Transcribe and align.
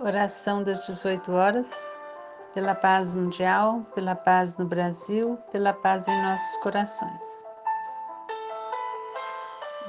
Oração 0.00 0.62
das 0.62 0.86
18 0.86 1.32
horas, 1.32 1.90
pela 2.54 2.72
paz 2.72 3.16
mundial, 3.16 3.84
pela 3.96 4.14
paz 4.14 4.56
no 4.56 4.64
Brasil, 4.64 5.36
pela 5.50 5.72
paz 5.72 6.06
em 6.06 6.22
nossos 6.22 6.56
corações. 6.58 7.44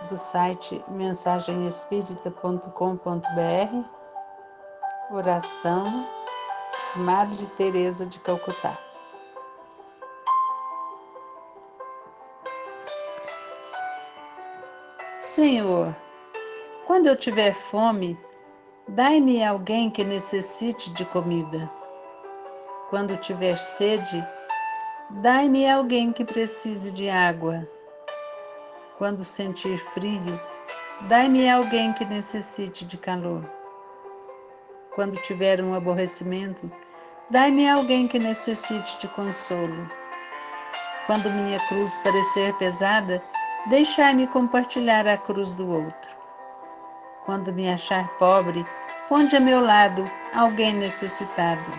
Do 0.09 0.17
site 0.17 0.83
mensagemespírita.com.br, 0.87 3.85
oração 5.11 6.09
Madre 6.95 7.45
Teresa 7.55 8.07
de 8.07 8.19
Calcutá. 8.21 8.79
Senhor, 15.21 15.95
quando 16.87 17.05
eu 17.05 17.15
tiver 17.15 17.53
fome, 17.53 18.19
Dai-me 18.95 19.43
alguém 19.43 19.87
que 19.87 20.03
necessite 20.03 20.91
de 20.91 21.05
comida. 21.05 21.69
Quando 22.89 23.15
tiver 23.17 23.55
sede, 23.59 24.27
dai-me 25.21 25.69
alguém 25.69 26.11
que 26.11 26.25
precise 26.25 26.91
de 26.91 27.07
água. 27.07 27.67
Quando 28.97 29.23
sentir 29.23 29.77
frio, 29.77 30.39
dai-me 31.07 31.47
alguém 31.47 31.93
que 31.93 32.03
necessite 32.03 32.83
de 32.83 32.97
calor. 32.97 33.47
Quando 34.95 35.21
tiver 35.21 35.61
um 35.61 35.75
aborrecimento, 35.75 36.69
dai-me 37.29 37.69
alguém 37.69 38.07
que 38.07 38.17
necessite 38.17 38.97
de 38.99 39.07
consolo. 39.09 39.87
Quando 41.05 41.29
minha 41.29 41.59
cruz 41.67 41.99
parecer 41.99 42.57
pesada, 42.57 43.21
deixai-me 43.69 44.25
compartilhar 44.25 45.07
a 45.07 45.15
cruz 45.15 45.51
do 45.51 45.69
outro. 45.69 46.09
Quando 47.23 47.53
me 47.53 47.69
achar 47.69 48.07
pobre, 48.17 48.65
ponde 49.09 49.35
a 49.35 49.39
meu 49.39 49.59
lado 49.59 50.09
alguém 50.33 50.73
necessitado. 50.75 51.71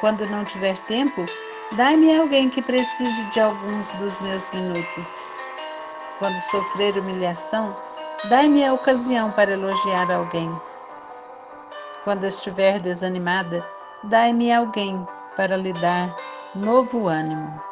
Quando 0.00 0.26
não 0.26 0.44
tiver 0.44 0.78
tempo, 0.80 1.24
dai-me 1.76 2.16
alguém 2.16 2.48
que 2.48 2.62
precise 2.62 3.26
de 3.26 3.38
alguns 3.38 3.92
dos 3.92 4.18
meus 4.20 4.50
minutos. 4.50 5.32
Quando 6.18 6.38
sofrer 6.38 6.96
humilhação, 6.96 7.76
dai-me 8.28 8.64
a 8.64 8.72
ocasião 8.72 9.30
para 9.30 9.52
elogiar 9.52 10.10
alguém. 10.10 10.50
Quando 12.02 12.24
estiver 12.24 12.80
desanimada, 12.80 13.64
dai-me 14.04 14.52
alguém 14.52 15.06
para 15.36 15.56
lhe 15.56 15.72
dar 15.74 16.16
novo 16.54 17.06
ânimo. 17.06 17.62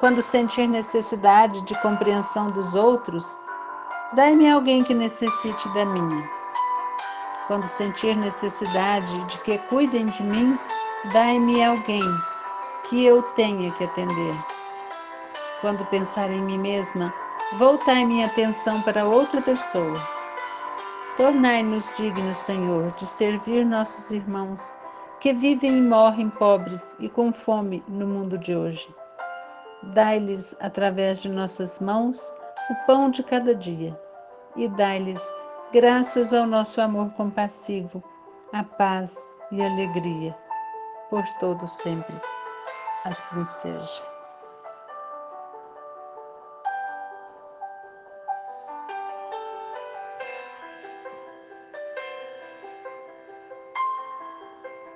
Quando 0.00 0.20
sentir 0.20 0.66
necessidade 0.66 1.60
de 1.62 1.80
compreensão 1.80 2.50
dos 2.50 2.74
outros, 2.74 3.38
Dai-me 4.14 4.48
alguém 4.48 4.84
que 4.84 4.94
necessite 4.94 5.68
da 5.70 5.84
minha. 5.84 6.43
Quando 7.46 7.66
sentir 7.66 8.16
necessidade 8.16 9.22
de 9.26 9.40
que 9.42 9.58
cuidem 9.58 10.06
de 10.06 10.22
mim, 10.22 10.58
dai-me 11.12 11.62
alguém 11.62 12.02
que 12.88 13.04
eu 13.04 13.22
tenha 13.34 13.70
que 13.72 13.84
atender. 13.84 14.34
Quando 15.60 15.84
pensar 15.86 16.30
em 16.30 16.42
mim 16.42 16.58
mesma, 16.58 17.12
voltai 17.58 18.04
minha 18.04 18.26
atenção 18.26 18.80
para 18.82 19.04
outra 19.04 19.42
pessoa. 19.42 20.00
Tornai-nos 21.16 21.92
dignos, 21.96 22.38
Senhor, 22.38 22.90
de 22.92 23.06
servir 23.06 23.64
nossos 23.64 24.10
irmãos 24.10 24.74
que 25.20 25.32
vivem 25.32 25.78
e 25.78 25.82
morrem 25.82 26.30
pobres 26.30 26.96
e 26.98 27.08
com 27.08 27.32
fome 27.32 27.84
no 27.88 28.06
mundo 28.06 28.36
de 28.36 28.56
hoje. 28.56 28.94
Dai-lhes, 29.94 30.56
através 30.60 31.22
de 31.22 31.28
nossas 31.28 31.78
mãos, 31.78 32.32
o 32.70 32.86
pão 32.86 33.10
de 33.10 33.22
cada 33.22 33.54
dia 33.54 33.98
e 34.56 34.68
dai-lhes, 34.68 35.26
graças 35.74 36.32
ao 36.32 36.46
nosso 36.46 36.80
amor 36.80 37.10
compassivo, 37.14 38.00
a 38.52 38.62
paz 38.62 39.26
e 39.50 39.60
alegria, 39.60 40.32
por 41.10 41.24
todo 41.40 41.66
sempre. 41.66 42.14
Assim 43.04 43.44
seja. 43.44 44.13